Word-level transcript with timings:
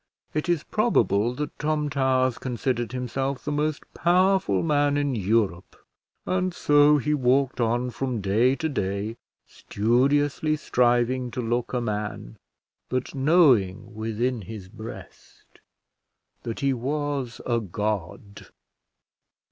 It 0.33 0.49
is 0.49 0.63
probable 0.63 1.35
that 1.35 1.59
Tom 1.59 1.87
Towers 1.87 2.39
considered 2.39 2.91
himself 2.91 3.45
the 3.45 3.51
most 3.51 3.83
powerful 3.93 4.63
man 4.63 4.97
in 4.97 5.13
Europe; 5.13 5.75
and 6.25 6.55
so 6.55 6.97
he 6.97 7.13
walked 7.13 7.61
on 7.61 7.91
from 7.91 8.19
day 8.19 8.55
to 8.55 8.67
day, 8.67 9.17
studiously 9.45 10.55
striving 10.55 11.29
to 11.29 11.39
look 11.39 11.71
a 11.71 11.81
man, 11.81 12.39
but 12.89 13.13
knowing 13.13 13.93
within 13.93 14.41
his 14.41 14.69
breast 14.69 15.59
that 16.41 16.61
he 16.61 16.73
was 16.73 17.39
a 17.45 17.59
god. 17.59 18.47